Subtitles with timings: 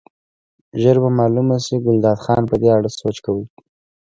[0.81, 3.45] ژر به معلومه شي، ګلداد خان په دې اړه سوچ کوي.